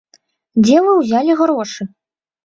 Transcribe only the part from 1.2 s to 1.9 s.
грошы?